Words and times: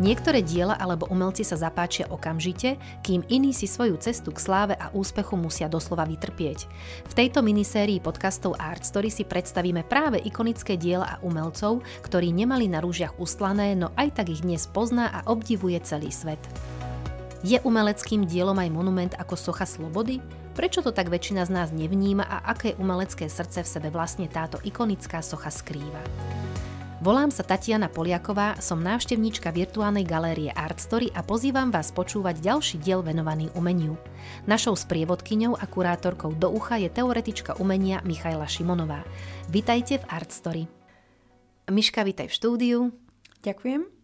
Niektoré 0.00 0.40
diela 0.40 0.80
alebo 0.80 1.04
umelci 1.12 1.44
sa 1.44 1.60
zapáčia 1.60 2.08
okamžite, 2.08 2.80
kým 3.04 3.20
iní 3.28 3.52
si 3.52 3.68
svoju 3.68 4.00
cestu 4.00 4.32
k 4.32 4.40
sláve 4.40 4.72
a 4.80 4.88
úspechu 4.96 5.36
musia 5.36 5.68
doslova 5.68 6.08
vytrpieť. 6.08 6.64
V 7.04 7.12
tejto 7.12 7.44
minisérii 7.44 8.00
podcastov 8.00 8.56
Art 8.56 8.80
Story 8.80 9.12
si 9.12 9.28
predstavíme 9.28 9.84
práve 9.84 10.16
ikonické 10.24 10.80
diela 10.80 11.04
a 11.04 11.20
umelcov, 11.20 11.84
ktorí 12.00 12.32
nemali 12.32 12.64
na 12.64 12.80
rúžiach 12.80 13.20
ustlané, 13.20 13.76
no 13.76 13.92
aj 14.00 14.16
tak 14.16 14.32
ich 14.32 14.40
dnes 14.40 14.64
pozná 14.72 15.12
a 15.12 15.20
obdivuje 15.28 15.76
celý 15.84 16.08
svet. 16.08 16.40
Je 17.44 17.60
umeleckým 17.60 18.24
dielom 18.24 18.56
aj 18.56 18.72
monument 18.72 19.12
ako 19.20 19.36
socha 19.36 19.68
slobody? 19.68 20.24
Prečo 20.56 20.80
to 20.80 20.96
tak 20.96 21.12
väčšina 21.12 21.44
z 21.44 21.52
nás 21.52 21.68
nevníma 21.76 22.24
a 22.24 22.48
aké 22.56 22.72
umelecké 22.80 23.28
srdce 23.28 23.68
v 23.68 23.68
sebe 23.68 23.88
vlastne 23.92 24.32
táto 24.32 24.56
ikonická 24.64 25.20
socha 25.20 25.52
skrýva? 25.52 26.39
Volám 27.00 27.32
sa 27.32 27.40
Tatiana 27.40 27.88
Poliaková, 27.88 28.60
som 28.60 28.76
návštevníčka 28.76 29.48
virtuálnej 29.56 30.04
galérie 30.04 30.52
Art 30.52 30.76
Story 30.76 31.08
a 31.16 31.24
pozývam 31.24 31.72
vás 31.72 31.96
počúvať 31.96 32.44
ďalší 32.44 32.76
diel 32.76 33.00
venovaný 33.00 33.48
umeniu. 33.56 33.96
Našou 34.44 34.76
sprievodkyňou 34.76 35.56
a 35.56 35.64
kurátorkou 35.64 36.36
do 36.36 36.52
ucha 36.52 36.76
je 36.76 36.92
teoretička 36.92 37.56
umenia 37.56 38.04
Michaela 38.04 38.44
Šimonová. 38.44 39.00
Vitajte 39.48 40.04
v 40.04 40.08
Art 40.12 40.28
Story. 40.28 40.68
Miška, 41.72 42.04
vitaj 42.04 42.28
v 42.28 42.36
štúdiu. 42.36 42.78
Ďakujem. 43.48 43.99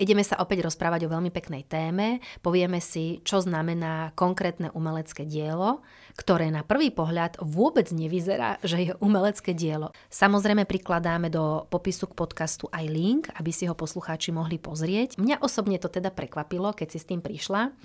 Ideme 0.00 0.24
sa 0.24 0.40
opäť 0.40 0.64
rozprávať 0.64 1.04
o 1.04 1.12
veľmi 1.12 1.28
peknej 1.28 1.68
téme, 1.68 2.24
povieme 2.40 2.80
si, 2.80 3.20
čo 3.28 3.44
znamená 3.44 4.16
konkrétne 4.16 4.72
umelecké 4.72 5.28
dielo, 5.28 5.84
ktoré 6.16 6.48
na 6.48 6.64
prvý 6.64 6.88
pohľad 6.88 7.36
vôbec 7.44 7.92
nevyzerá, 7.92 8.56
že 8.64 8.88
je 8.88 8.92
umelecké 9.04 9.52
dielo. 9.52 9.92
Samozrejme 10.08 10.64
prikladáme 10.64 11.28
do 11.28 11.68
popisu 11.68 12.08
k 12.08 12.16
podcastu 12.16 12.72
aj 12.72 12.84
link, 12.88 13.22
aby 13.36 13.52
si 13.52 13.68
ho 13.68 13.76
poslucháči 13.76 14.32
mohli 14.32 14.56
pozrieť. 14.56 15.20
Mňa 15.20 15.44
osobne 15.44 15.76
to 15.76 15.92
teda 15.92 16.08
prekvapilo, 16.08 16.72
keď 16.72 16.88
si 16.96 16.98
s 16.98 17.08
tým 17.08 17.20
prišla. 17.20 17.76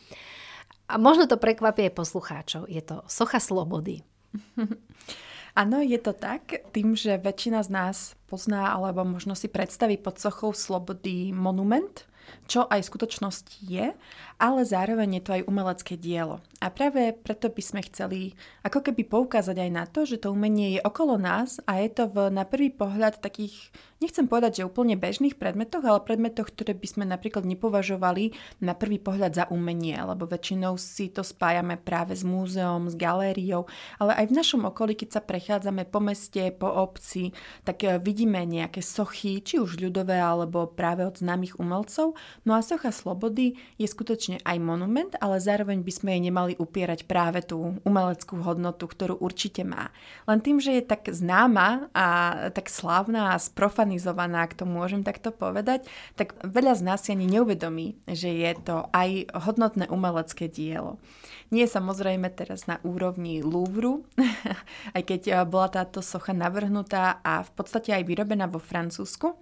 A 0.87 0.95
možno 0.95 1.27
to 1.27 1.35
prekvapí 1.35 1.91
aj 1.91 1.97
poslucháčov. 1.99 2.71
Je 2.71 2.79
to 2.79 3.03
Socha 3.11 3.43
Slobody. 3.43 3.99
Áno, 5.57 5.81
je 5.81 5.97
to 5.97 6.13
tak. 6.13 6.69
Tým, 6.69 6.93
že 6.93 7.17
väčšina 7.17 7.65
z 7.65 7.69
nás 7.73 7.97
pozná 8.29 8.77
alebo 8.77 9.01
možno 9.01 9.33
si 9.33 9.49
predstaví 9.49 9.97
pod 9.97 10.21
sochou 10.21 10.53
slobody 10.53 11.33
monument, 11.33 12.05
čo 12.45 12.69
aj 12.69 12.85
v 12.85 12.89
skutočnosti 12.93 13.57
je, 13.65 13.89
ale 14.37 14.59
zároveň 14.61 15.17
je 15.17 15.23
to 15.25 15.31
aj 15.33 15.47
umelecké 15.49 15.97
dielo. 15.97 16.45
A 16.57 16.73
práve 16.73 17.13
preto 17.13 17.53
by 17.53 17.61
sme 17.61 17.81
chceli 17.85 18.33
ako 18.65 18.81
keby 18.81 19.05
poukázať 19.05 19.61
aj 19.61 19.71
na 19.71 19.85
to, 19.85 20.09
že 20.09 20.25
to 20.25 20.33
umenie 20.33 20.77
je 20.77 20.81
okolo 20.81 21.21
nás 21.21 21.61
a 21.69 21.77
je 21.85 21.89
to 21.93 22.09
v, 22.09 22.33
na 22.33 22.49
prvý 22.49 22.73
pohľad 22.73 23.21
takých, 23.21 23.69
nechcem 24.01 24.25
povedať, 24.25 24.61
že 24.61 24.67
úplne 24.67 24.97
bežných 24.97 25.37
predmetoch, 25.37 25.85
ale 25.85 26.01
predmetoch, 26.01 26.49
ktoré 26.49 26.73
by 26.73 26.87
sme 26.89 27.05
napríklad 27.05 27.45
nepovažovali 27.45 28.33
na 28.65 28.73
prvý 28.73 28.97
pohľad 28.97 29.31
za 29.37 29.45
umenie, 29.53 30.01
lebo 30.01 30.25
väčšinou 30.25 30.81
si 30.81 31.13
to 31.13 31.21
spájame 31.21 31.77
práve 31.77 32.17
s 32.17 32.25
múzeom, 32.25 32.89
s 32.89 32.97
galériou, 32.97 33.69
ale 34.01 34.17
aj 34.17 34.25
v 34.33 34.37
našom 34.41 34.65
okolí, 34.65 34.97
keď 34.97 35.09
sa 35.17 35.21
prechádzame 35.21 35.85
po 35.85 36.01
meste, 36.01 36.41
po 36.57 36.73
obci, 36.73 37.37
tak 37.63 37.85
eh, 37.85 38.01
vidíme 38.01 38.41
nejaké 38.43 38.81
sochy, 38.81 39.45
či 39.45 39.61
už 39.61 39.77
ľudové, 39.77 40.17
alebo 40.17 40.65
práve 40.65 41.05
od 41.05 41.21
známych 41.21 41.61
umelcov. 41.61 42.17
No 42.43 42.57
a 42.57 42.65
socha 42.65 42.89
Slobody 42.89 43.55
je 43.77 43.87
skutočne 43.87 44.41
aj 44.41 44.57
monument, 44.57 45.13
ale 45.21 45.37
zároveň 45.37 45.85
by 45.85 45.93
sme 45.93 46.09
jej 46.17 46.21
nemali 46.27 46.46
upierať 46.55 47.03
práve 47.03 47.43
tú 47.43 47.81
umeleckú 47.83 48.39
hodnotu, 48.39 48.87
ktorú 48.87 49.19
určite 49.19 49.67
má. 49.67 49.91
Len 50.29 50.39
tým, 50.39 50.63
že 50.63 50.79
je 50.79 50.83
tak 50.87 51.11
známa 51.11 51.91
a 51.91 52.07
tak 52.55 52.71
slávna 52.71 53.35
a 53.35 53.41
sprofanizovaná, 53.41 54.47
ak 54.47 54.55
to 54.55 54.63
môžem 54.63 55.03
takto 55.03 55.35
povedať, 55.35 55.83
tak 56.15 56.39
veľa 56.45 56.79
z 56.79 56.81
nás 56.87 57.03
si 57.03 57.11
ani 57.11 57.27
neuvedomí, 57.27 57.99
že 58.07 58.31
je 58.31 58.51
to 58.63 58.87
aj 58.95 59.27
hodnotné 59.33 59.91
umelecké 59.91 60.47
dielo. 60.47 61.01
Nie 61.47 61.63
je 61.63 61.75
samozrejme 61.79 62.27
teraz 62.35 62.67
na 62.67 62.83
úrovni 62.83 63.39
Louvru, 63.39 64.03
aj 64.95 65.03
keď 65.03 65.21
eh, 65.31 65.35
bola 65.47 65.71
táto 65.71 66.03
socha 66.03 66.35
navrhnutá 66.35 67.23
a 67.23 67.43
v 67.43 67.51
podstate 67.55 67.95
aj 67.95 68.03
vyrobená 68.03 68.51
vo 68.51 68.59
Francúzsku, 68.59 69.35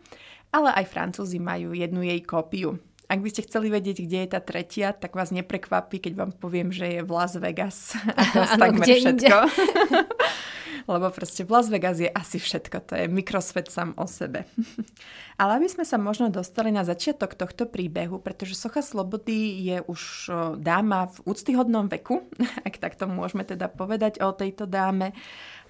ale 0.53 0.69
aj 0.71 0.85
Francúzi 0.87 1.41
majú 1.41 1.73
jednu 1.73 2.05
jej 2.05 2.21
kópiu. 2.21 2.77
Ak 3.05 3.21
by 3.21 3.29
ste 3.29 3.45
chceli 3.45 3.69
vedieť, 3.69 4.01
kde 4.01 4.17
je 4.25 4.29
tá 4.29 4.41
tretia, 4.41 4.89
tak 4.89 5.13
vás 5.13 5.29
neprekvapí, 5.29 6.01
keď 6.01 6.13
vám 6.17 6.31
poviem, 6.33 6.73
že 6.73 6.89
je 6.89 7.01
v 7.05 7.11
Las 7.13 7.37
Vegas. 7.37 7.93
A 8.17 8.21
to 8.33 8.41
ano, 8.41 8.61
takmer 8.61 8.87
všetko. 8.89 9.37
Lebo 10.91 11.09
proste 11.09 11.41
v 11.41 11.49
Las 11.49 11.69
Vegas 11.69 11.97
je 11.97 12.09
asi 12.09 12.37
všetko. 12.37 12.77
To 12.89 12.93
je 12.93 13.05
mikrosvet 13.09 13.69
sám 13.69 13.97
o 13.97 14.05
sebe. 14.05 14.45
Ale 15.41 15.61
aby 15.61 15.67
sme 15.69 15.85
sa 15.85 15.97
možno 15.97 16.29
dostali 16.29 16.69
na 16.69 16.85
začiatok 16.85 17.33
tohto 17.33 17.65
príbehu, 17.65 18.21
pretože 18.21 18.57
Socha 18.57 18.85
Slobody 18.85 19.65
je 19.65 19.77
už 19.85 20.29
dáma 20.61 21.09
v 21.09 21.17
úctyhodnom 21.29 21.89
veku, 21.89 22.25
ak 22.67 22.77
takto 22.77 23.09
môžeme 23.09 23.45
teda 23.45 23.69
povedať 23.69 24.21
o 24.21 24.33
tejto 24.33 24.69
dáme, 24.69 25.13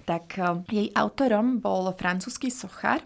tak 0.06 0.38
jej 0.70 0.88
autorom 0.94 1.58
bol 1.58 1.90
francúzsky 1.90 2.46
sochár, 2.46 3.02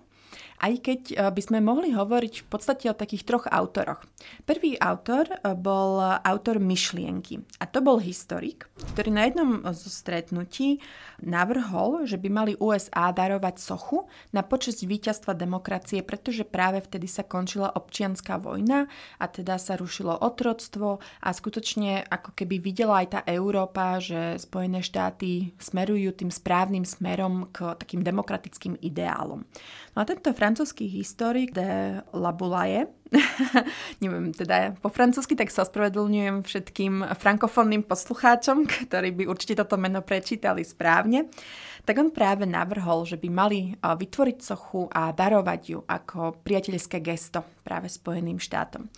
aj 0.60 0.74
keď 0.84 1.00
eh, 1.12 1.16
by 1.32 1.40
sme 1.40 1.58
mohli 1.64 1.90
hovoriť 1.96 2.34
v 2.44 2.46
podstate 2.46 2.86
o 2.92 2.94
takých 2.94 3.24
troch 3.24 3.48
autoroch. 3.48 4.04
Prvý 4.44 4.76
autor 4.76 5.26
eh, 5.28 5.56
bol 5.56 5.98
autor 6.00 6.60
myšlienky 6.60 7.40
a 7.58 7.64
to 7.64 7.80
bol 7.80 7.96
historik, 7.96 8.68
ktorý 8.94 9.10
na 9.10 9.24
jednom 9.26 9.64
zo 9.72 9.88
stretnutí 9.88 10.84
navrhol, 11.20 12.08
že 12.08 12.16
by 12.16 12.28
mali 12.28 12.52
USA 12.56 13.12
darovať 13.12 13.60
sochu 13.60 14.08
na 14.32 14.40
počesť 14.40 14.88
víťazstva 14.88 15.32
demokracie, 15.36 16.00
pretože 16.00 16.48
práve 16.48 16.80
vtedy 16.80 17.08
sa 17.08 17.24
končila 17.24 17.72
občianská 17.72 18.40
vojna 18.40 18.88
a 19.20 19.24
teda 19.28 19.60
sa 19.60 19.76
rušilo 19.76 20.16
otroctvo 20.16 21.00
a 21.20 21.28
skutočne 21.30 22.04
ako 22.08 22.32
keby 22.36 22.56
videla 22.60 23.04
aj 23.04 23.08
tá 23.12 23.20
Európa, 23.28 24.00
že 24.00 24.40
Spojené 24.40 24.80
štáty 24.80 25.52
smerujú 25.60 26.16
tým 26.16 26.32
správnym 26.32 26.84
smerom 26.88 27.52
k 27.52 27.76
takým 27.76 28.00
demokratickým 28.00 28.80
ideálom. 28.80 29.44
No 29.94 29.98
a 30.02 30.08
tento 30.08 30.32
francúzsky 30.50 30.90
historik 30.90 31.54
de 31.54 32.02
Labulaye 32.10 32.90
neviem, 34.02 34.34
teda 34.34 34.74
po 34.82 34.90
francúzsky, 34.90 35.38
tak 35.38 35.50
sa 35.50 35.62
ospravedlňujem 35.62 36.42
všetkým 36.42 37.06
frankofónnym 37.14 37.86
poslucháčom, 37.86 38.66
ktorí 38.90 39.14
by 39.14 39.24
určite 39.30 39.62
toto 39.62 39.78
meno 39.78 40.02
prečítali 40.02 40.66
správne, 40.66 41.30
tak 41.86 42.02
on 42.02 42.10
práve 42.10 42.50
navrhol, 42.50 43.06
že 43.06 43.14
by 43.14 43.28
mali 43.30 43.74
vytvoriť 43.78 44.38
sochu 44.42 44.90
a 44.90 45.14
darovať 45.14 45.60
ju 45.70 45.78
ako 45.86 46.42
priateľské 46.42 46.98
gesto 46.98 47.46
práve 47.62 47.86
Spojeným 47.90 48.42
štátom. 48.42 48.90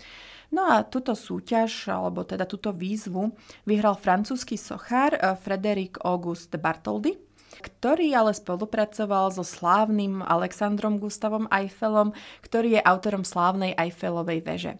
No 0.52 0.68
a 0.68 0.84
túto 0.84 1.16
súťaž, 1.16 1.88
alebo 1.88 2.24
teda 2.28 2.44
túto 2.44 2.72
výzvu 2.72 3.32
vyhral 3.64 3.96
francúzsky 3.96 4.60
sochár 4.60 5.16
Frederic 5.40 6.00
Auguste 6.04 6.60
Bartholdy, 6.60 7.16
ktorý 7.60 8.14
ale 8.16 8.32
spolupracoval 8.32 9.34
so 9.34 9.44
slávnym 9.44 10.24
Alexandrom 10.24 10.96
Gustavom 10.96 11.50
Eiffelom, 11.52 12.16
ktorý 12.40 12.78
je 12.78 12.86
autorom 12.86 13.26
slávnej 13.26 13.76
Eiffelovej 13.76 14.40
veže. 14.40 14.72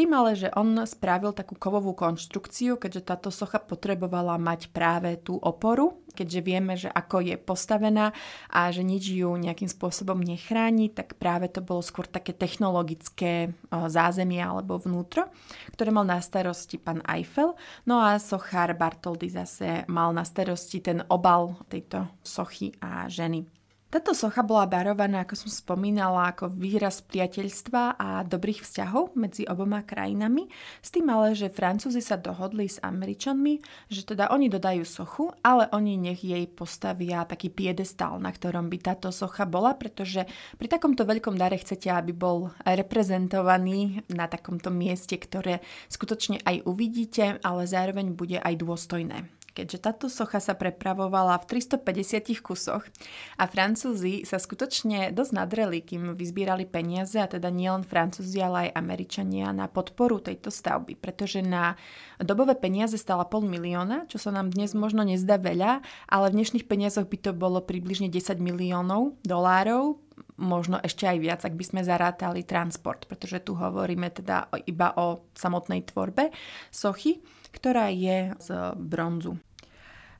Tým 0.00 0.16
ale, 0.16 0.32
že 0.32 0.48
on 0.56 0.80
spravil 0.88 1.36
takú 1.36 1.60
kovovú 1.60 1.92
konštrukciu, 1.92 2.80
keďže 2.80 3.04
táto 3.04 3.28
socha 3.28 3.60
potrebovala 3.60 4.40
mať 4.40 4.72
práve 4.72 5.20
tú 5.20 5.36
oporu, 5.36 6.00
keďže 6.16 6.40
vieme, 6.40 6.72
že 6.72 6.88
ako 6.88 7.20
je 7.20 7.36
postavená 7.36 8.16
a 8.48 8.72
že 8.72 8.80
nič 8.80 9.12
ju 9.12 9.28
nejakým 9.36 9.68
spôsobom 9.68 10.16
nechráni, 10.16 10.88
tak 10.88 11.20
práve 11.20 11.52
to 11.52 11.60
bolo 11.60 11.84
skôr 11.84 12.08
také 12.08 12.32
technologické 12.32 13.52
zázemie 13.68 14.40
alebo 14.40 14.80
vnútro, 14.80 15.28
ktoré 15.76 15.92
mal 15.92 16.08
na 16.08 16.24
starosti 16.24 16.80
pán 16.80 17.04
Eiffel. 17.04 17.52
No 17.84 18.00
a 18.00 18.16
sochár 18.16 18.72
Bartoldy 18.80 19.28
zase 19.28 19.84
mal 19.84 20.16
na 20.16 20.24
starosti 20.24 20.80
ten 20.80 21.04
obal 21.12 21.60
tejto 21.68 22.08
sochy 22.24 22.72
a 22.80 23.04
ženy. 23.04 23.59
Táto 23.90 24.14
socha 24.14 24.46
bola 24.46 24.70
darovaná, 24.70 25.26
ako 25.26 25.34
som 25.34 25.50
spomínala, 25.50 26.30
ako 26.30 26.46
výraz 26.46 27.02
priateľstva 27.02 27.98
a 27.98 28.22
dobrých 28.22 28.62
vzťahov 28.62 29.18
medzi 29.18 29.42
oboma 29.50 29.82
krajinami, 29.82 30.46
s 30.78 30.94
tým 30.94 31.10
ale, 31.10 31.34
že 31.34 31.50
Francúzi 31.50 31.98
sa 31.98 32.14
dohodli 32.14 32.70
s 32.70 32.78
Američanmi, 32.78 33.58
že 33.90 34.06
teda 34.06 34.30
oni 34.30 34.46
dodajú 34.46 34.86
sochu, 34.86 35.34
ale 35.42 35.66
oni 35.74 35.98
nech 35.98 36.22
jej 36.22 36.46
postavia 36.46 37.26
taký 37.26 37.50
piedestál, 37.50 38.22
na 38.22 38.30
ktorom 38.30 38.70
by 38.70 38.78
táto 38.78 39.10
socha 39.10 39.42
bola, 39.42 39.74
pretože 39.74 40.22
pri 40.54 40.70
takomto 40.70 41.02
veľkom 41.02 41.34
dare 41.34 41.58
chcete, 41.58 41.90
aby 41.90 42.14
bol 42.14 42.54
reprezentovaný 42.62 44.06
na 44.06 44.30
takomto 44.30 44.70
mieste, 44.70 45.18
ktoré 45.18 45.66
skutočne 45.90 46.38
aj 46.46 46.62
uvidíte, 46.62 47.42
ale 47.42 47.66
zároveň 47.66 48.14
bude 48.14 48.38
aj 48.38 48.54
dôstojné 48.54 49.39
keďže 49.60 49.84
táto 49.84 50.06
socha 50.08 50.40
sa 50.40 50.56
prepravovala 50.56 51.36
v 51.44 51.60
350 51.60 52.40
kusoch 52.40 52.88
a 53.36 53.44
Francúzi 53.44 54.24
sa 54.24 54.40
skutočne 54.40 55.12
dosť 55.12 55.32
nadreli, 55.36 55.84
kým 55.84 56.16
vyzbírali 56.16 56.64
peniaze, 56.64 57.20
a 57.20 57.28
teda 57.28 57.52
nielen 57.52 57.84
Francúzi, 57.84 58.40
ale 58.40 58.72
aj 58.72 58.80
Američania 58.80 59.52
na 59.52 59.68
podporu 59.68 60.24
tejto 60.24 60.48
stavby, 60.48 60.96
pretože 60.96 61.44
na 61.44 61.76
dobové 62.16 62.56
peniaze 62.56 62.96
stala 62.96 63.28
pol 63.28 63.44
milióna, 63.44 64.08
čo 64.08 64.16
sa 64.16 64.32
nám 64.32 64.48
dnes 64.48 64.72
možno 64.72 65.04
nezdá 65.04 65.36
veľa, 65.36 65.84
ale 66.08 66.26
v 66.32 66.36
dnešných 66.40 66.64
peniazoch 66.64 67.04
by 67.04 67.18
to 67.20 67.36
bolo 67.36 67.60
približne 67.60 68.08
10 68.08 68.40
miliónov 68.40 69.20
dolárov, 69.28 70.00
možno 70.40 70.80
ešte 70.80 71.04
aj 71.04 71.18
viac, 71.20 71.40
ak 71.44 71.54
by 71.54 71.64
sme 71.64 71.80
zarátali 71.84 72.48
transport, 72.48 73.04
pretože 73.04 73.44
tu 73.44 73.52
hovoríme 73.52 74.08
teda 74.08 74.48
iba 74.64 74.96
o 74.96 75.28
samotnej 75.36 75.84
tvorbe 75.84 76.32
sochy, 76.72 77.20
ktorá 77.52 77.92
je 77.92 78.32
z 78.40 78.48
bronzu. 78.80 79.36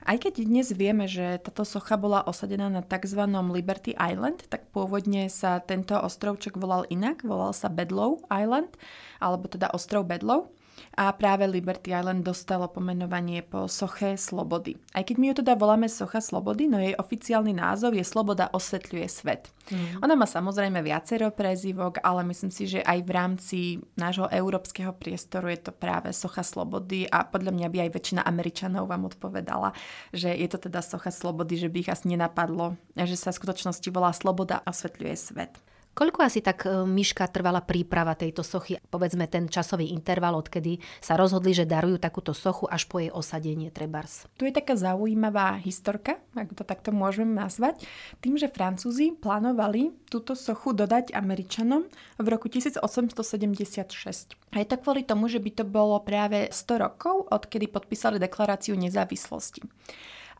Aj 0.00 0.16
keď 0.16 0.48
dnes 0.48 0.72
vieme, 0.72 1.04
že 1.04 1.36
táto 1.44 1.64
socha 1.68 2.00
bola 2.00 2.24
osadená 2.24 2.72
na 2.72 2.80
tzv. 2.80 3.20
Liberty 3.28 3.92
Island, 4.00 4.48
tak 4.48 4.72
pôvodne 4.72 5.28
sa 5.28 5.60
tento 5.60 5.92
ostrovček 5.92 6.56
volal 6.56 6.88
inak, 6.88 7.20
volal 7.20 7.52
sa 7.52 7.68
Bedlow 7.68 8.24
Island, 8.32 8.72
alebo 9.20 9.44
teda 9.46 9.68
ostrov 9.76 10.08
Bedlow 10.08 10.48
a 10.96 11.12
práve 11.14 11.46
Liberty 11.46 11.94
Island 11.94 12.26
dostalo 12.26 12.68
pomenovanie 12.68 13.40
po 13.40 13.70
soche 13.70 14.18
Slobody. 14.18 14.76
Aj 14.92 15.06
keď 15.06 15.16
my 15.16 15.24
ju 15.30 15.34
teda 15.44 15.54
voláme 15.56 15.88
socha 15.88 16.20
Slobody, 16.20 16.66
no 16.66 16.76
jej 16.76 16.96
oficiálny 16.98 17.56
názov 17.56 17.96
je 17.96 18.04
Sloboda 18.04 18.52
osvetľuje 18.52 19.06
svet. 19.08 19.48
Mm. 19.70 20.02
Ona 20.02 20.14
má 20.18 20.26
samozrejme 20.26 20.82
viacero 20.82 21.30
prezivok, 21.30 22.02
ale 22.02 22.26
myslím 22.28 22.50
si, 22.50 22.66
že 22.66 22.82
aj 22.82 22.98
v 23.06 23.10
rámci 23.10 23.58
nášho 23.94 24.26
európskeho 24.26 24.90
priestoru 24.96 25.48
je 25.54 25.70
to 25.70 25.72
práve 25.72 26.10
socha 26.10 26.42
Slobody 26.42 27.06
a 27.06 27.22
podľa 27.22 27.54
mňa 27.54 27.68
by 27.70 27.78
aj 27.86 27.90
väčšina 27.94 28.20
Američanov 28.26 28.90
vám 28.90 29.06
odpovedala, 29.06 29.70
že 30.10 30.34
je 30.34 30.48
to 30.50 30.58
teda 30.70 30.82
socha 30.82 31.14
Slobody, 31.14 31.56
že 31.56 31.70
by 31.70 31.86
ich 31.86 31.92
asi 31.92 32.10
nenapadlo, 32.10 32.74
že 32.98 33.16
sa 33.16 33.30
v 33.30 33.38
skutočnosti 33.40 33.88
volá 33.94 34.10
Sloboda 34.10 34.60
osvetľuje 34.66 35.16
svet. 35.16 35.54
Koľko 36.00 36.24
asi 36.24 36.40
tak 36.40 36.64
e, 36.64 36.88
Myška 36.88 37.28
trvala 37.28 37.60
príprava 37.60 38.16
tejto 38.16 38.40
sochy? 38.40 38.80
Povedzme 38.88 39.28
ten 39.28 39.52
časový 39.52 39.92
interval, 39.92 40.32
odkedy 40.40 40.80
sa 40.96 41.12
rozhodli, 41.12 41.52
že 41.52 41.68
darujú 41.68 42.00
takúto 42.00 42.32
sochu 42.32 42.64
až 42.72 42.88
po 42.88 43.04
jej 43.04 43.12
osadenie 43.12 43.68
Trebars. 43.68 44.24
Tu 44.40 44.48
je 44.48 44.56
taká 44.56 44.80
zaujímavá 44.80 45.60
historka, 45.60 46.16
ak 46.32 46.56
to 46.56 46.64
takto 46.64 46.88
môžeme 46.88 47.36
nazvať, 47.36 47.84
tým, 48.24 48.40
že 48.40 48.48
Francúzi 48.48 49.12
plánovali 49.12 49.92
túto 50.08 50.32
sochu 50.32 50.72
dodať 50.72 51.12
Američanom 51.12 51.84
v 52.16 52.26
roku 52.32 52.48
1876. 52.48 53.20
A 54.56 54.56
je 54.56 54.66
to 54.72 54.80
kvôli 54.80 55.04
tomu, 55.04 55.28
že 55.28 55.36
by 55.36 55.52
to 55.52 55.68
bolo 55.68 56.00
práve 56.00 56.48
100 56.48 56.80
rokov, 56.80 57.28
odkedy 57.28 57.68
podpísali 57.68 58.16
deklaráciu 58.16 58.72
nezávislosti. 58.72 59.68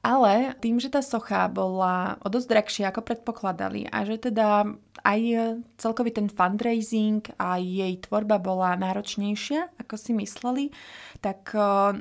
Ale 0.00 0.56
tým, 0.64 0.80
že 0.80 0.88
tá 0.88 1.04
socha 1.04 1.44
bola 1.52 2.16
o 2.24 2.32
dosť 2.32 2.48
drahšia, 2.48 2.88
ako 2.88 3.04
predpokladali 3.04 3.84
a 3.92 4.08
že 4.08 4.32
teda 4.32 4.64
aj 5.04 5.20
celkový 5.76 6.16
ten 6.16 6.32
fundraising 6.32 7.20
a 7.36 7.60
jej 7.60 8.00
tvorba 8.00 8.40
bola 8.40 8.80
náročnejšia, 8.80 9.76
ako 9.76 9.94
si 10.00 10.16
mysleli, 10.16 10.72
tak 11.20 11.52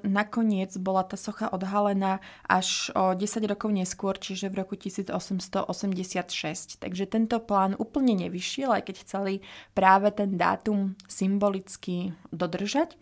nakoniec 0.08 0.72
bola 0.80 1.04
tá 1.04 1.20
socha 1.20 1.52
odhalená 1.52 2.24
až 2.48 2.88
o 2.96 3.12
10 3.16 3.52
rokov 3.52 3.76
neskôr, 3.76 4.16
čiže 4.16 4.48
v 4.48 4.64
roku 4.64 4.80
1886. 4.80 6.80
Takže 6.80 7.04
tento 7.04 7.36
plán 7.44 7.76
úplne 7.76 8.16
nevyšiel, 8.16 8.80
aj 8.80 8.84
keď 8.88 8.96
chceli 9.04 9.44
práve 9.76 10.08
ten 10.16 10.40
dátum 10.40 10.96
symbolicky 11.08 12.16
dodržať 12.32 12.96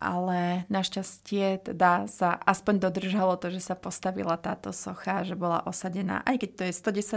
ale 0.00 0.68
našťastie 0.68 1.72
teda 1.72 2.06
sa 2.06 2.36
aspoň 2.44 2.88
dodržalo 2.88 3.34
to, 3.40 3.48
že 3.48 3.60
sa 3.60 3.74
postavila 3.74 4.36
táto 4.36 4.70
socha, 4.70 5.24
že 5.24 5.34
bola 5.38 5.64
osadená, 5.64 6.20
aj 6.28 6.44
keď 6.44 6.50
to 6.52 6.62
je 6.68 6.72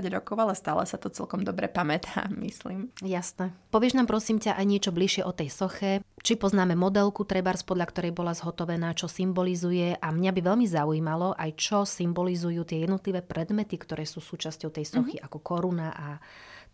110 0.06 0.16
rokov, 0.16 0.36
ale 0.40 0.54
stále 0.56 0.84
sa 0.88 0.96
to 0.96 1.12
celkom 1.12 1.44
dobre 1.44 1.68
pamätá, 1.68 2.28
myslím. 2.46 2.92
Jasné. 3.04 3.52
Povieš 3.70 4.00
nám 4.00 4.08
prosím 4.08 4.40
ťa 4.40 4.56
aj 4.56 4.66
niečo 4.66 4.92
bližšie 4.96 5.24
o 5.28 5.36
tej 5.36 5.50
soche, 5.52 6.02
či 6.20 6.36
poznáme 6.36 6.76
modelku 6.76 7.24
Trebars, 7.24 7.64
podľa 7.64 7.88
ktorej 7.92 8.12
bola 8.12 8.36
zhotovená, 8.36 8.92
čo 8.96 9.08
symbolizuje 9.08 9.96
a 9.96 10.08
mňa 10.12 10.32
by 10.36 10.42
veľmi 10.44 10.68
zaujímalo 10.68 11.36
aj 11.36 11.56
čo 11.56 11.88
symbolizujú 11.88 12.68
tie 12.68 12.84
jednotlivé 12.84 13.24
predmety, 13.24 13.80
ktoré 13.80 14.04
sú 14.04 14.20
súčasťou 14.20 14.70
tej 14.72 14.86
sochy, 14.88 15.16
mm-hmm. 15.20 15.28
ako 15.32 15.38
koruna 15.40 15.88
a 15.96 16.08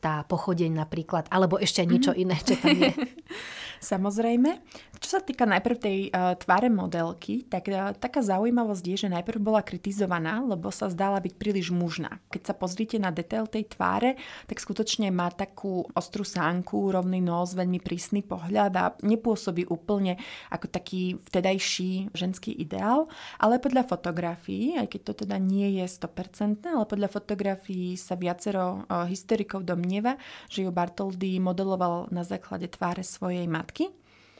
tá 0.06 0.22
pochodeň 0.30 0.86
napríklad, 0.86 1.26
alebo 1.34 1.58
ešte 1.58 1.82
niečo 1.82 2.14
mm-hmm. 2.14 2.30
iné, 2.30 2.38
čo 2.38 2.54
tam 2.62 2.78
je. 2.78 2.94
Samozrejme. 3.86 4.62
Čo 4.98 5.20
sa 5.20 5.22
týka 5.22 5.44
najprv 5.44 5.78
tej 5.78 5.98
uh, 6.10 6.34
tváre 6.40 6.72
modelky, 6.72 7.44
tak 7.46 7.68
uh, 7.70 7.92
taká 7.94 8.24
zaujímavosť 8.24 8.84
je, 8.86 8.98
že 9.06 9.14
najprv 9.14 9.40
bola 9.44 9.62
kritizovaná, 9.62 10.40
lebo 10.42 10.72
sa 10.72 10.88
zdala 10.90 11.20
byť 11.20 11.34
príliš 11.36 11.70
mužná. 11.70 12.24
Keď 12.32 12.42
sa 12.42 12.54
pozrite 12.56 12.98
na 12.98 13.12
detail 13.12 13.46
tej 13.46 13.70
tváre, 13.70 14.16
tak 14.48 14.58
skutočne 14.58 15.12
má 15.12 15.30
takú 15.30 15.86
ostrú 15.94 16.24
sánku, 16.24 16.96
rovný 16.96 17.20
nos, 17.20 17.54
veľmi 17.54 17.84
prísny 17.84 18.24
pohľad 18.24 18.74
a 18.80 18.86
nepôsobí 19.04 19.68
úplne 19.68 20.18
ako 20.50 20.72
taký 20.72 21.20
vtedajší 21.28 22.16
ženský 22.16 22.56
ideál, 22.56 23.12
ale 23.38 23.60
podľa 23.60 23.86
fotografií, 23.86 24.80
aj 24.80 24.88
keď 24.90 25.02
to 25.12 25.14
teda 25.28 25.38
nie 25.38 25.84
je 25.84 25.86
100%, 25.86 26.66
ale 26.66 26.86
podľa 26.88 27.10
fotografií 27.12 28.00
sa 28.00 28.16
viacero 28.16 28.88
uh, 28.88 29.06
historikov 29.06 29.68
domnieva, 29.96 30.20
že 30.52 30.68
ju 30.68 30.70
Bartoldi 30.76 31.40
modeloval 31.40 32.12
na 32.12 32.28
základe 32.28 32.68
tváre 32.68 33.08
svojej 33.08 33.48
matky. 33.48 33.88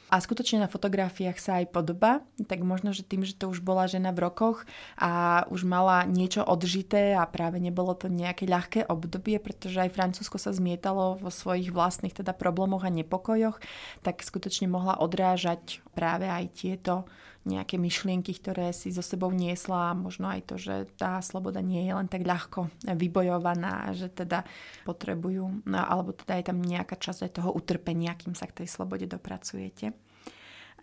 A 0.06 0.22
skutočne 0.22 0.62
na 0.62 0.70
fotografiách 0.70 1.34
sa 1.42 1.58
aj 1.58 1.74
podoba, 1.74 2.22
tak 2.46 2.62
možno, 2.62 2.94
že 2.94 3.02
tým, 3.02 3.26
že 3.26 3.34
to 3.34 3.50
už 3.50 3.58
bola 3.58 3.90
žena 3.90 4.14
v 4.14 4.22
rokoch 4.22 4.62
a 4.94 5.42
už 5.50 5.66
mala 5.66 6.06
niečo 6.06 6.46
odžité 6.46 7.18
a 7.18 7.26
práve 7.26 7.58
nebolo 7.58 7.90
to 7.90 8.06
nejaké 8.06 8.46
ľahké 8.46 8.86
obdobie, 8.86 9.42
pretože 9.42 9.82
aj 9.82 9.90
Francúzsko 9.90 10.38
sa 10.38 10.54
zmietalo 10.54 11.18
vo 11.18 11.26
svojich 11.26 11.74
vlastných 11.74 12.14
teda 12.14 12.38
problémoch 12.38 12.86
a 12.86 12.94
nepokojoch, 12.94 13.58
tak 14.06 14.22
skutočne 14.22 14.70
mohla 14.70 14.94
odrážať 14.94 15.82
práve 15.90 16.30
aj 16.30 16.54
tieto 16.54 17.10
nejaké 17.46 17.78
myšlienky, 17.78 18.34
ktoré 18.42 18.74
si 18.74 18.90
so 18.90 19.00
sebou 19.00 19.30
niesla 19.30 19.94
možno 19.94 20.26
aj 20.26 20.40
to, 20.50 20.54
že 20.58 20.90
tá 20.98 21.22
sloboda 21.22 21.62
nie 21.62 21.86
je 21.86 21.92
len 21.94 22.10
tak 22.10 22.26
ľahko 22.26 22.66
vybojovaná, 22.82 23.94
že 23.94 24.10
teda 24.10 24.42
potrebujú, 24.82 25.62
no, 25.62 25.78
alebo 25.78 26.10
teda 26.10 26.42
je 26.42 26.44
tam 26.50 26.58
nejaká 26.58 26.98
časť 26.98 27.30
aj 27.30 27.32
toho 27.38 27.50
utrpenia, 27.54 28.18
kým 28.18 28.34
sa 28.34 28.50
k 28.50 28.62
tej 28.62 28.68
slobode 28.68 29.06
dopracujete. 29.06 29.94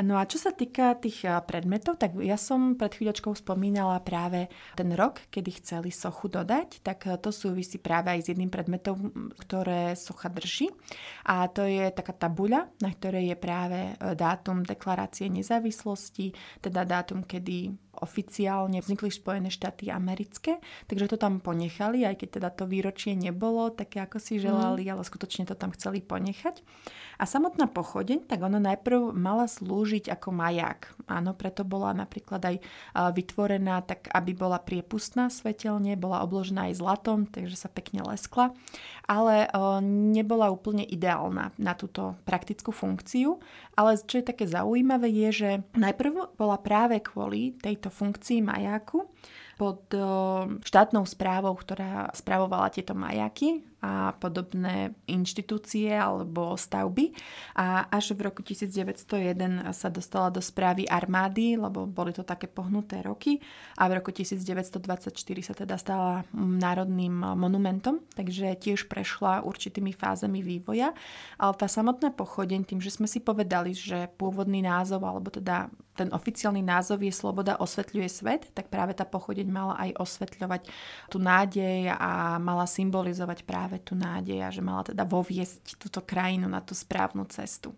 No 0.02 0.18
a 0.18 0.26
čo 0.26 0.42
sa 0.42 0.50
týka 0.50 0.98
tých 0.98 1.22
predmetov, 1.46 2.02
tak 2.02 2.18
ja 2.18 2.34
som 2.34 2.74
pred 2.74 2.98
chvíľočkou 2.98 3.30
spomínala 3.38 4.02
práve 4.02 4.50
ten 4.74 4.90
rok, 4.98 5.22
kedy 5.30 5.62
chceli 5.62 5.90
sochu 5.94 6.34
dodať, 6.34 6.82
tak 6.82 7.06
to 7.22 7.30
súvisí 7.30 7.78
práve 7.78 8.10
aj 8.10 8.20
s 8.26 8.30
jedným 8.34 8.50
predmetom, 8.50 9.30
ktoré 9.38 9.94
socha 9.94 10.34
drží. 10.34 10.74
A 11.30 11.46
to 11.46 11.70
je 11.70 11.94
taká 11.94 12.18
tabuľa, 12.18 12.74
na 12.82 12.90
ktorej 12.90 13.32
je 13.32 13.38
práve 13.38 13.80
e, 13.80 14.18
dátum 14.18 14.66
deklarácie 14.66 15.30
nezávislosti, 15.30 16.34
teda 16.66 16.90
dátum, 16.90 17.22
kedy 17.22 17.78
oficiálne 17.94 18.82
vznikli 18.82 19.14
Spojené 19.14 19.54
štáty 19.54 19.94
americké, 19.94 20.58
takže 20.90 21.14
to 21.14 21.18
tam 21.22 21.38
ponechali, 21.38 22.02
aj 22.02 22.26
keď 22.26 22.30
teda 22.42 22.50
to 22.50 22.66
výročie 22.66 23.14
nebolo 23.14 23.70
také, 23.70 24.02
ako 24.02 24.18
si 24.18 24.42
želali, 24.42 24.90
mm. 24.90 24.92
ale 24.98 25.02
skutočne 25.06 25.46
to 25.46 25.54
tam 25.54 25.70
chceli 25.78 26.02
ponechať. 26.02 26.66
A 27.22 27.30
samotná 27.30 27.70
pochodeň, 27.70 28.26
tak 28.26 28.42
ona 28.42 28.58
najprv 28.58 29.14
mala 29.14 29.46
slúžiť 29.46 29.83
ako 29.84 30.32
maják. 30.32 30.96
Áno, 31.06 31.36
preto 31.36 31.68
bola 31.68 31.92
napríklad 31.92 32.40
aj 32.40 32.56
vytvorená 33.12 33.84
tak, 33.84 34.08
aby 34.10 34.32
bola 34.32 34.58
priepustná 34.58 35.28
svetelne, 35.28 36.00
bola 36.00 36.24
obložená 36.24 36.72
aj 36.72 36.80
zlatom, 36.80 37.28
takže 37.28 37.60
sa 37.60 37.68
pekne 37.68 38.02
leskla, 38.08 38.56
ale 39.04 39.52
nebola 40.16 40.48
úplne 40.48 40.88
ideálna 40.88 41.52
na 41.60 41.74
túto 41.76 42.16
praktickú 42.24 42.72
funkciu. 42.72 43.44
Ale 43.76 44.00
čo 44.00 44.24
je 44.24 44.30
také 44.32 44.48
zaujímavé 44.48 45.12
je, 45.12 45.30
že 45.34 45.50
najprv 45.76 46.40
bola 46.40 46.56
práve 46.62 47.04
kvôli 47.04 47.60
tejto 47.60 47.92
funkcii 47.92 48.40
majáku 48.46 49.06
pod 49.54 49.86
štátnou 50.66 51.06
správou, 51.06 51.54
ktorá 51.54 52.10
spravovala 52.16 52.74
tieto 52.74 52.98
majaky 52.98 53.73
a 53.84 54.16
podobné 54.16 54.96
inštitúcie 55.12 55.92
alebo 55.92 56.56
stavby. 56.56 57.12
A 57.60 57.92
až 57.92 58.16
v 58.16 58.32
roku 58.32 58.40
1901 58.40 59.76
sa 59.76 59.92
dostala 59.92 60.32
do 60.32 60.40
správy 60.40 60.88
armády, 60.88 61.60
lebo 61.60 61.84
boli 61.84 62.16
to 62.16 62.24
také 62.24 62.48
pohnuté 62.48 63.04
roky. 63.04 63.44
A 63.76 63.92
v 63.92 64.00
roku 64.00 64.16
1924 64.16 65.12
sa 65.44 65.52
teda 65.52 65.76
stala 65.76 66.24
národným 66.34 67.36
monumentom, 67.36 68.00
takže 68.16 68.56
tiež 68.56 68.88
prešla 68.88 69.44
určitými 69.44 69.92
fázami 69.92 70.40
vývoja. 70.40 70.96
Ale 71.36 71.54
tá 71.60 71.68
samotná 71.68 72.16
pochodeň, 72.16 72.64
tým, 72.64 72.80
že 72.80 72.96
sme 72.96 73.12
si 73.12 73.20
povedali, 73.20 73.76
že 73.76 74.08
pôvodný 74.16 74.64
názov, 74.64 75.04
alebo 75.04 75.28
teda 75.28 75.68
ten 75.94 76.10
oficiálny 76.10 76.66
názov 76.66 77.06
je 77.06 77.14
Sloboda 77.14 77.62
osvetľuje 77.62 78.10
svet, 78.10 78.50
tak 78.58 78.74
práve 78.74 78.98
tá 78.98 79.06
pochodeň 79.06 79.48
mala 79.50 79.78
aj 79.78 80.02
osvetľovať 80.02 80.62
tú 81.14 81.22
nádej 81.22 81.94
a 81.94 82.42
mala 82.42 82.66
symbolizovať 82.66 83.46
práve 83.46 83.73
práve 83.74 83.90
tú 83.90 83.98
nádej 83.98 84.40
a 84.46 84.54
že 84.54 84.62
mala 84.62 84.86
teda 84.86 85.02
voviesť 85.02 85.82
túto 85.82 86.06
krajinu 86.06 86.46
na 86.46 86.62
tú 86.62 86.78
správnu 86.78 87.26
cestu. 87.26 87.74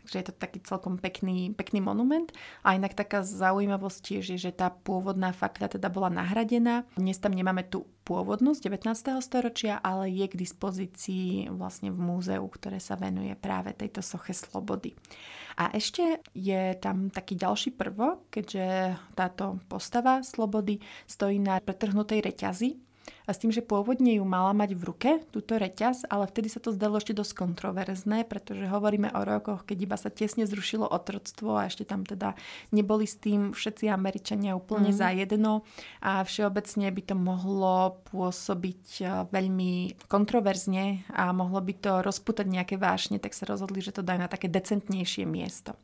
Takže 0.00 0.16
je 0.16 0.26
to 0.32 0.34
taký 0.40 0.58
celkom 0.64 0.96
pekný, 0.96 1.52
pekný 1.52 1.84
monument. 1.84 2.32
A 2.64 2.72
inak 2.72 2.96
taká 2.96 3.20
zaujímavosť 3.20 3.98
tiež 4.00 4.24
je, 4.34 4.38
že 4.48 4.56
tá 4.56 4.72
pôvodná 4.72 5.36
fakta 5.36 5.68
teda 5.68 5.92
bola 5.92 6.08
nahradená. 6.08 6.88
Dnes 6.96 7.20
tam 7.20 7.36
nemáme 7.36 7.68
tú 7.68 7.84
pôvodnú 8.08 8.56
z 8.56 8.64
19. 8.72 8.88
storočia, 9.20 9.76
ale 9.84 10.08
je 10.08 10.24
k 10.24 10.40
dispozícii 10.40 11.52
vlastne 11.52 11.92
v 11.92 12.00
múzeu, 12.00 12.40
ktoré 12.40 12.80
sa 12.80 12.96
venuje 12.96 13.36
práve 13.36 13.76
tejto 13.76 14.00
soche 14.00 14.32
slobody. 14.32 14.96
A 15.60 15.68
ešte 15.76 16.24
je 16.32 16.72
tam 16.80 17.12
taký 17.12 17.36
ďalší 17.36 17.76
prvok, 17.76 18.32
keďže 18.32 18.96
táto 19.12 19.60
postava 19.68 20.24
slobody 20.24 20.80
stojí 21.04 21.36
na 21.36 21.60
pretrhnutej 21.60 22.24
reťazi, 22.24 22.87
a 23.28 23.30
s 23.34 23.40
tým, 23.40 23.52
že 23.52 23.64
pôvodne 23.64 24.16
ju 24.16 24.24
mala 24.24 24.56
mať 24.56 24.72
v 24.72 24.82
ruke, 24.82 25.10
túto 25.28 25.60
reťaz, 25.60 26.08
ale 26.08 26.28
vtedy 26.28 26.48
sa 26.48 26.60
to 26.62 26.72
zdalo 26.72 26.96
ešte 26.96 27.12
dosť 27.12 27.32
kontroverzné, 27.36 28.24
pretože 28.24 28.64
hovoríme 28.68 29.12
o 29.12 29.20
rokoch, 29.22 29.68
keď 29.68 29.78
iba 29.84 29.96
sa 30.00 30.08
tesne 30.08 30.48
zrušilo 30.48 30.88
otroctvo 30.88 31.60
a 31.60 31.68
ešte 31.68 31.84
tam 31.84 32.08
teda 32.08 32.38
neboli 32.72 33.04
s 33.04 33.20
tým 33.20 33.52
všetci 33.52 33.90
Američania 33.92 34.56
úplne 34.56 34.90
mm. 34.92 34.98
zajedno 34.98 35.66
a 36.00 36.24
všeobecne 36.24 36.88
by 36.88 37.02
to 37.04 37.14
mohlo 37.18 38.00
pôsobiť 38.08 38.84
e, 39.00 39.04
veľmi 39.28 39.72
kontroverzne 40.08 41.08
a 41.12 41.30
mohlo 41.36 41.60
by 41.60 41.74
to 41.76 41.92
rozputať 42.00 42.46
nejaké 42.48 42.74
vášne, 42.80 43.20
tak 43.20 43.36
sa 43.36 43.44
rozhodli, 43.44 43.84
že 43.84 43.92
to 43.92 44.06
dajú 44.06 44.18
na 44.20 44.30
také 44.30 44.48
decentnejšie 44.48 45.28
miesto. 45.28 45.76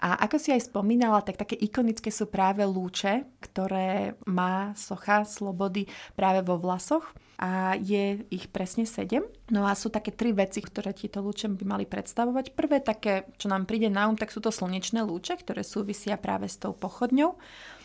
A 0.00 0.16
ako 0.24 0.40
si 0.40 0.48
aj 0.48 0.72
spomínala, 0.72 1.20
tak 1.20 1.36
také 1.36 1.60
ikonické 1.60 2.08
sú 2.08 2.24
práve 2.24 2.64
lúče, 2.64 3.28
ktoré 3.44 4.16
má 4.24 4.72
socha 4.72 5.28
slobody 5.28 5.84
práve 6.16 6.40
vo 6.40 6.56
vlasoch 6.56 7.04
a 7.40 7.76
je 7.76 8.24
ich 8.32 8.48
presne 8.48 8.88
sedem. 8.88 9.24
No 9.52 9.68
a 9.68 9.76
sú 9.76 9.92
také 9.92 10.12
tri 10.12 10.32
veci, 10.32 10.64
ktoré 10.64 10.96
tieto 10.96 11.20
lúče 11.20 11.52
by 11.52 11.64
mali 11.64 11.84
predstavovať. 11.84 12.56
Prvé 12.56 12.80
také, 12.80 13.28
čo 13.36 13.52
nám 13.52 13.68
príde 13.68 13.92
na 13.92 14.08
um, 14.08 14.16
tak 14.16 14.32
sú 14.32 14.40
to 14.40 14.48
slnečné 14.48 15.04
lúče, 15.04 15.36
ktoré 15.40 15.64
súvisia 15.64 16.16
práve 16.16 16.48
s 16.48 16.56
tou 16.56 16.72
pochodňou. 16.72 17.36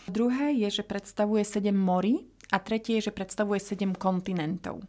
Druhé 0.07 0.55
je, 0.55 0.71
že 0.71 0.83
predstavuje 0.87 1.43
sedem 1.43 1.75
morí 1.75 2.27
a 2.51 2.63
tretie 2.63 2.99
je, 2.99 3.11
že 3.11 3.15
predstavuje 3.15 3.59
sedem 3.59 3.91
kontinentov. 3.91 4.83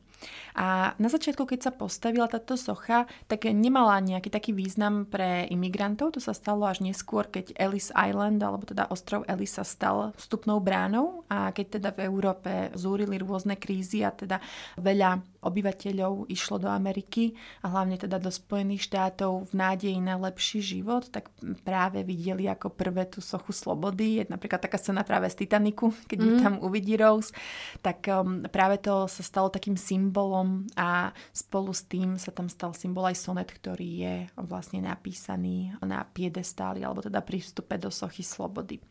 A 0.56 0.96
na 0.96 1.08
začiatku, 1.12 1.44
keď 1.44 1.68
sa 1.68 1.72
postavila 1.72 2.24
táto 2.26 2.56
socha, 2.56 3.04
tak 3.28 3.44
nemala 3.52 4.00
nejaký 4.00 4.32
taký 4.32 4.56
význam 4.56 5.04
pre 5.04 5.44
imigrantov. 5.52 6.16
To 6.16 6.20
sa 6.20 6.32
stalo 6.32 6.64
až 6.64 6.80
neskôr, 6.80 7.28
keď 7.28 7.52
Ellis 7.60 7.92
Island, 7.92 8.40
alebo 8.40 8.64
teda 8.64 8.88
ostrov 8.88 9.28
Ellis 9.28 9.52
sa 9.52 9.68
stal 9.68 10.16
vstupnou 10.16 10.58
bránou 10.64 11.28
a 11.28 11.52
keď 11.52 11.80
teda 11.80 11.90
v 11.92 12.00
Európe 12.08 12.52
zúrili 12.72 13.20
rôzne 13.20 13.60
krízy 13.60 14.00
a 14.00 14.10
teda 14.10 14.40
veľa 14.80 15.20
obyvateľov 15.46 16.26
išlo 16.26 16.58
do 16.58 16.68
Ameriky 16.68 17.32
a 17.62 17.70
hlavne 17.70 17.96
teda 17.96 18.18
do 18.18 18.28
Spojených 18.28 18.90
štátov 18.90 19.48
v 19.48 19.52
nádeji 19.54 19.98
na 20.02 20.18
lepší 20.18 20.58
život, 20.58 21.06
tak 21.08 21.30
práve 21.62 22.02
videli 22.02 22.50
ako 22.50 22.74
prvé 22.74 23.06
tú 23.06 23.22
sochu 23.22 23.54
slobody. 23.54 24.20
Je 24.20 24.24
napríklad 24.26 24.58
taká 24.58 24.76
scéna 24.76 25.06
práve 25.06 25.30
z 25.30 25.46
Titaniku, 25.46 25.94
keď 26.10 26.18
mm. 26.18 26.40
tam 26.42 26.54
uvidí 26.58 26.98
Rose, 26.98 27.30
tak 27.80 28.04
um, 28.10 28.42
práve 28.50 28.82
to 28.82 29.06
sa 29.06 29.22
stalo 29.22 29.48
takým 29.48 29.78
symbolom 29.78 30.66
a 30.74 31.14
spolu 31.30 31.70
s 31.70 31.86
tým 31.86 32.18
sa 32.18 32.34
tam 32.34 32.50
stal 32.50 32.74
symbol 32.74 33.06
aj 33.06 33.16
sonet, 33.16 33.48
ktorý 33.48 33.88
je 34.02 34.14
vlastne 34.42 34.82
napísaný 34.82 35.78
na 35.86 36.02
piedestáli 36.02 36.82
alebo 36.82 37.06
teda 37.06 37.22
pri 37.22 37.38
vstupe 37.38 37.78
do 37.78 37.88
sochy 37.88 38.26
slobody. 38.26 38.82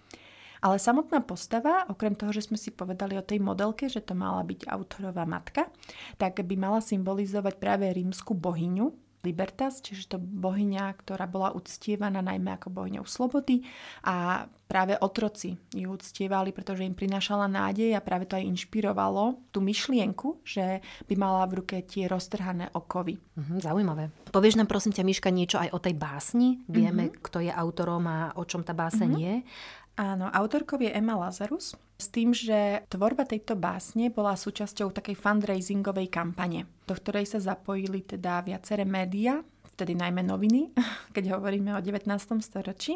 Ale 0.66 0.82
samotná 0.82 1.22
postava, 1.22 1.86
okrem 1.86 2.18
toho, 2.18 2.34
že 2.34 2.50
sme 2.50 2.58
si 2.58 2.74
povedali 2.74 3.14
o 3.14 3.22
tej 3.22 3.38
modelke, 3.38 3.86
že 3.86 4.02
to 4.02 4.18
mala 4.18 4.42
byť 4.42 4.66
autorová 4.66 5.22
matka, 5.30 5.70
tak 6.18 6.42
by 6.42 6.58
mala 6.58 6.82
symbolizovať 6.82 7.62
práve 7.62 7.86
rímsku 7.94 8.34
bohyňu, 8.34 8.90
Libertas, 9.26 9.82
čiže 9.82 10.16
to 10.16 10.18
bohyňa, 10.22 10.94
ktorá 11.02 11.26
bola 11.26 11.50
uctievaná 11.58 12.22
najmä 12.22 12.62
ako 12.62 12.70
bohyňou 12.70 13.10
slobody 13.10 13.66
a 14.06 14.46
práve 14.70 14.94
otroci 15.02 15.58
ju 15.74 15.90
uctievali, 15.90 16.54
pretože 16.54 16.86
im 16.86 16.94
prinášala 16.94 17.50
nádej 17.50 17.98
a 17.98 18.06
práve 18.06 18.30
to 18.30 18.38
aj 18.38 18.46
inšpirovalo 18.46 19.42
tú 19.50 19.66
myšlienku, 19.66 20.46
že 20.46 20.86
by 21.10 21.14
mala 21.18 21.42
v 21.50 21.66
ruke 21.66 21.82
tie 21.82 22.06
roztrhané 22.06 22.70
okovy. 22.78 23.18
Mhm, 23.18 23.66
zaujímavé. 23.66 24.14
Povieš 24.30 24.62
nám 24.62 24.70
prosím 24.70 24.94
ťa, 24.94 25.02
Miška, 25.02 25.30
niečo 25.34 25.58
aj 25.58 25.74
o 25.74 25.82
tej 25.82 25.98
básni? 25.98 26.62
Vieme, 26.70 27.10
mm-hmm. 27.10 27.22
kto 27.26 27.42
je 27.42 27.50
autorom 27.50 28.06
a 28.06 28.30
o 28.38 28.46
čom 28.46 28.62
tá 28.62 28.78
báseň 28.78 29.10
mm-hmm. 29.10 29.26
je? 29.26 29.36
Áno, 29.96 30.28
autorkou 30.28 30.76
je 30.76 30.92
Emma 30.92 31.16
Lazarus 31.16 31.72
s 31.96 32.12
tým, 32.12 32.36
že 32.36 32.84
tvorba 32.92 33.24
tejto 33.24 33.56
básne 33.56 34.12
bola 34.12 34.36
súčasťou 34.36 34.92
takej 34.92 35.16
fundraisingovej 35.16 36.12
kampane, 36.12 36.68
do 36.84 36.92
ktorej 37.00 37.32
sa 37.32 37.40
zapojili 37.40 38.04
teda 38.04 38.44
viaceré 38.44 38.84
médiá, 38.84 39.40
vtedy 39.76 39.94
najmä 40.00 40.24
noviny, 40.24 40.72
keď 41.16 41.36
hovoríme 41.36 41.76
o 41.76 41.84
19. 41.84 42.08
storočí. 42.40 42.96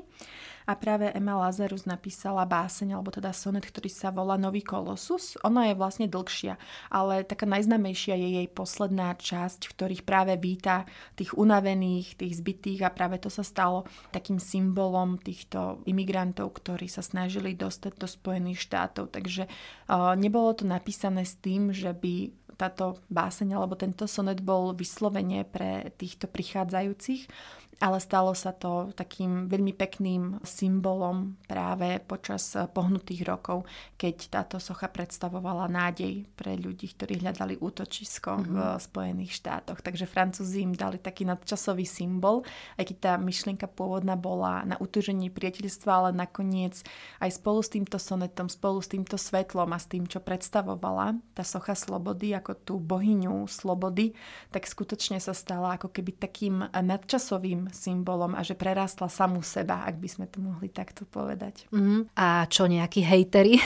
A 0.69 0.77
práve 0.77 1.09
Emma 1.17 1.33
Lazarus 1.33 1.89
napísala 1.89 2.45
báseň, 2.45 2.93
alebo 2.93 3.09
teda 3.09 3.33
sonet, 3.33 3.65
ktorý 3.65 3.89
sa 3.89 4.13
volá 4.13 4.37
Nový 4.37 4.61
kolosus. 4.61 5.33
Ona 5.41 5.65
je 5.65 5.73
vlastne 5.73 6.05
dlhšia, 6.05 6.61
ale 6.93 7.25
taká 7.25 7.49
najznamejšia 7.49 8.13
je 8.13 8.29
jej 8.37 8.47
posledná 8.53 9.17
časť, 9.17 9.65
v 9.65 9.73
ktorých 9.73 10.05
práve 10.05 10.37
víta 10.37 10.85
tých 11.17 11.33
unavených, 11.33 12.21
tých 12.21 12.37
zbytých 12.37 12.85
a 12.85 12.93
práve 12.93 13.17
to 13.17 13.33
sa 13.33 13.41
stalo 13.41 13.89
takým 14.13 14.37
symbolom 14.37 15.17
týchto 15.17 15.81
imigrantov, 15.89 16.61
ktorí 16.61 16.85
sa 16.85 17.01
snažili 17.01 17.57
dostať 17.57 17.97
do 17.97 18.05
Spojených 18.05 18.61
štátov. 18.61 19.09
Takže 19.09 19.49
uh, 19.49 20.13
nebolo 20.13 20.53
to 20.53 20.69
napísané 20.69 21.25
s 21.25 21.33
tým, 21.33 21.73
že 21.73 21.89
by 21.97 22.38
táto 22.59 22.99
báseň 23.07 23.55
alebo 23.55 23.79
tento 23.79 24.03
sonet 24.03 24.43
bol 24.43 24.75
vyslovene 24.75 25.47
pre 25.47 25.95
týchto 25.95 26.27
prichádzajúcich, 26.27 27.31
ale 27.79 28.03
stalo 28.03 28.35
sa 28.35 28.51
to 28.51 28.91
takým 28.91 29.47
veľmi 29.47 29.71
pekným 29.71 30.43
symbolom 30.43 31.39
práve 31.47 32.03
počas 32.03 32.51
pohnutých 32.75 33.23
rokov, 33.23 33.63
keď 33.95 34.15
táto 34.27 34.55
socha 34.59 34.91
predstavovala 34.91 35.71
nádej 35.71 36.27
pre 36.35 36.59
ľudí, 36.59 36.91
ktorí 36.91 37.23
hľadali 37.23 37.55
útočisko 37.55 38.31
mm-hmm. 38.35 38.51
v 38.51 38.57
mhm. 38.59 38.79
Spojených 38.83 39.31
štátoch. 39.31 39.79
Takže 39.79 40.11
Francúzi 40.11 40.59
im 40.67 40.75
dali 40.75 40.99
taký 40.99 41.23
nadčasový 41.23 41.87
symbol, 41.87 42.43
aj 42.75 42.83
keď 42.91 42.97
tá 42.99 43.13
myšlienka 43.15 43.71
pôvodná 43.71 44.19
bola 44.19 44.67
na 44.67 44.75
utúženie 44.75 45.31
priateľstva, 45.31 45.91
ale 46.03 46.09
nakoniec 46.11 46.83
aj 47.23 47.31
spolu 47.31 47.63
s 47.63 47.71
týmto 47.71 47.95
sonetom, 47.95 48.51
spolu 48.51 48.83
s 48.83 48.91
týmto 48.91 49.15
svetlom 49.15 49.71
a 49.71 49.79
s 49.79 49.87
tým, 49.87 50.03
čo 50.03 50.19
predstavovala 50.19 51.15
tá 51.31 51.47
socha 51.47 51.79
slobody 51.79 52.35
ako 52.35 52.48
tú 52.55 52.79
bohyňu 52.81 53.45
slobody, 53.49 54.13
tak 54.49 54.65
skutočne 54.65 55.17
sa 55.21 55.33
stala 55.33 55.75
ako 55.75 55.91
keby 55.91 56.11
takým 56.15 56.55
nadčasovým 56.69 57.69
symbolom 57.73 58.33
a 58.33 58.41
že 58.45 58.57
prerastla 58.57 59.11
samú 59.11 59.41
seba, 59.41 59.83
ak 59.85 59.97
by 59.97 60.09
sme 60.09 60.25
to 60.29 60.39
mohli 60.41 60.69
takto 60.69 61.03
povedať. 61.09 61.67
Mm. 61.73 62.09
A 62.15 62.45
čo 62.47 62.69
nejakí 62.69 63.01
hejteri? 63.03 63.59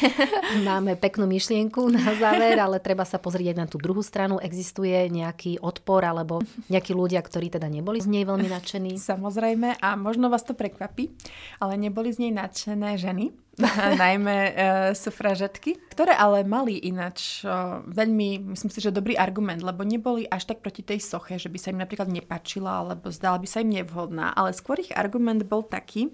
Máme 0.68 0.98
peknú 0.98 1.26
myšlienku 1.26 1.88
na 1.90 2.14
záver, 2.18 2.58
ale 2.58 2.82
treba 2.82 3.06
sa 3.06 3.16
pozrieť 3.16 3.56
na 3.56 3.66
tú 3.66 3.78
druhú 3.78 4.02
stranu. 4.04 4.42
Existuje 4.42 4.96
nejaký 5.08 5.62
odpor 5.62 6.02
alebo 6.04 6.42
nejakí 6.68 6.92
ľudia, 6.92 7.22
ktorí 7.22 7.52
teda 7.52 7.66
neboli 7.70 8.02
z 8.02 8.10
nej 8.10 8.24
veľmi 8.26 8.48
nadšení? 8.48 8.98
Samozrejme 8.98 9.78
a 9.78 9.88
možno 9.94 10.28
vás 10.28 10.42
to 10.42 10.52
prekvapí, 10.56 11.12
ale 11.62 11.78
neboli 11.78 12.10
z 12.10 12.28
nej 12.28 12.32
nadšené 12.34 12.98
ženy. 12.98 13.32
najmä 14.02 14.36
e, 14.36 14.52
sufražetky, 14.96 15.76
ktoré 15.92 16.16
ale 16.16 16.42
mali 16.42 16.80
ináč 16.80 17.44
e, 17.44 17.48
veľmi, 17.86 18.52
myslím 18.56 18.70
si, 18.72 18.80
že 18.80 18.94
dobrý 18.94 19.14
argument, 19.16 19.60
lebo 19.60 19.84
neboli 19.86 20.26
až 20.26 20.50
tak 20.50 20.64
proti 20.64 20.82
tej 20.82 21.00
soche, 21.00 21.36
že 21.36 21.52
by 21.52 21.58
sa 21.60 21.70
im 21.72 21.80
napríklad 21.80 22.08
nepačila, 22.08 22.82
alebo 22.82 23.12
zdala 23.12 23.38
by 23.38 23.48
sa 23.48 23.62
im 23.62 23.70
nevhodná, 23.70 24.32
ale 24.32 24.56
skôr 24.56 24.80
ich 24.80 24.92
argument 24.92 25.44
bol 25.46 25.64
taký, 25.64 26.12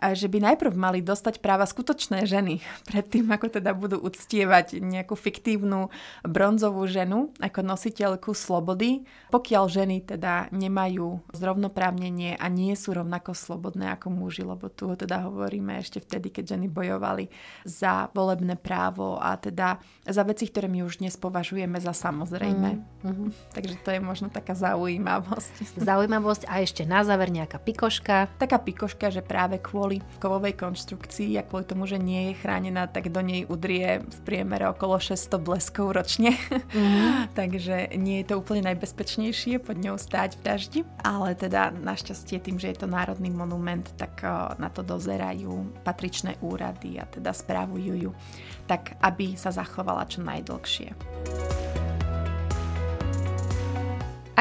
že 0.00 0.32
by 0.32 0.52
najprv 0.52 0.72
mali 0.72 1.04
dostať 1.04 1.44
práva 1.44 1.68
skutočné 1.68 2.24
ženy, 2.24 2.64
predtým 2.90 3.28
ako 3.28 3.60
teda 3.60 3.76
budú 3.76 4.00
uctievať 4.00 4.80
nejakú 4.80 5.12
fiktívnu 5.12 5.92
bronzovú 6.24 6.88
ženu 6.88 7.32
ako 7.38 7.60
nositeľku 7.60 8.32
slobody, 8.32 9.04
pokiaľ 9.28 9.64
ženy 9.68 9.96
teda 10.08 10.48
nemajú 10.50 11.20
zrovnoprávnenie 11.36 12.40
a 12.40 12.46
nie 12.48 12.72
sú 12.72 12.96
rovnako 12.96 13.36
slobodné 13.36 13.92
ako 13.92 14.08
muži, 14.08 14.42
lebo 14.46 14.72
tu 14.72 14.96
teda 14.96 15.28
hovoríme 15.28 15.76
ešte 15.76 16.00
vtedy, 16.00 16.32
keď 16.32 16.56
ženy 16.56 16.66
bojovali 16.72 17.28
za 17.68 18.08
volebné 18.16 18.56
právo 18.56 19.20
a 19.20 19.36
teda 19.36 19.76
za 20.08 20.22
veci, 20.24 20.48
ktoré 20.48 20.66
my 20.66 20.86
už 20.86 21.04
dnes 21.04 21.14
považujeme 21.20 21.76
za 21.76 21.92
samozrejme. 21.92 22.70
Mm-hmm. 23.04 23.28
Takže 23.56 23.74
to 23.82 23.90
je 23.92 24.00
možno 24.00 24.32
taká 24.32 24.54
zaujímavosť. 24.56 25.76
Zaujímavosť 25.76 26.46
a 26.46 26.62
ešte 26.62 26.86
na 26.86 27.02
záver 27.02 27.28
nejaká 27.28 27.58
pikoška. 27.58 28.30
Taká 28.38 28.62
pikoška, 28.62 29.10
že 29.10 29.20
práve 29.20 29.58
kvôli 29.58 29.89
kvôli 29.90 30.22
kovovej 30.22 30.54
konštrukcii 30.54 31.34
a 31.34 31.42
kvôli 31.42 31.66
tomu, 31.66 31.82
že 31.82 31.98
nie 31.98 32.30
je 32.30 32.38
chránená, 32.38 32.86
tak 32.86 33.10
do 33.10 33.18
nej 33.18 33.42
udrie 33.50 33.98
v 33.98 34.18
priemere 34.22 34.70
okolo 34.70 35.02
600 35.02 35.42
bleskov 35.42 35.98
ročne. 35.98 36.38
Mm-hmm. 36.70 37.34
Takže 37.40 37.98
nie 37.98 38.22
je 38.22 38.30
to 38.30 38.38
úplne 38.38 38.70
najbezpečnejšie 38.70 39.58
pod 39.58 39.74
ňou 39.82 39.98
stáť 39.98 40.38
v 40.38 40.42
daždi. 40.46 40.80
Ale 41.02 41.34
teda 41.34 41.74
našťastie 41.74 42.38
tým, 42.38 42.62
že 42.62 42.70
je 42.70 42.78
to 42.78 42.86
národný 42.86 43.34
monument, 43.34 43.90
tak 43.98 44.22
na 44.62 44.70
to 44.70 44.86
dozerajú 44.86 45.82
patričné 45.82 46.38
úrady 46.38 47.02
a 47.02 47.04
teda 47.10 47.34
správujú 47.34 47.94
ju 47.98 48.10
tak, 48.70 48.94
aby 49.02 49.34
sa 49.34 49.50
zachovala 49.50 50.06
čo 50.06 50.22
najdlhšie. 50.22 50.94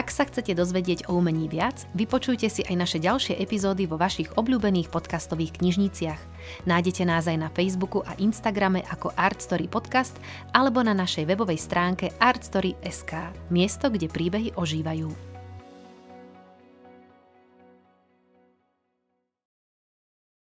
Ak 0.10 0.18
sa 0.18 0.26
chcete 0.26 0.58
dozvedieť 0.58 1.06
o 1.06 1.22
umení 1.22 1.46
viac, 1.46 1.86
vypočujte 1.94 2.50
si 2.50 2.66
aj 2.66 2.74
naše 2.82 2.98
ďalšie 2.98 3.38
epizódy 3.38 3.86
vo 3.86 3.94
vašich 3.94 4.42
obľúbených 4.42 4.90
podcastových 4.90 5.62
knižniciach. 5.62 6.18
Nájdete 6.66 7.06
nás 7.06 7.30
aj 7.30 7.38
na 7.38 7.50
Facebooku 7.54 8.02
a 8.02 8.18
Instagrame 8.18 8.82
ako 8.90 9.14
Artstory 9.14 9.70
Podcast 9.70 10.18
alebo 10.50 10.82
na 10.82 10.98
našej 10.98 11.30
webovej 11.30 11.62
stránke 11.62 12.10
artstory.sk, 12.18 13.38
miesto, 13.54 13.94
kde 13.94 14.10
príbehy 14.10 14.58
ožívajú. 14.58 15.29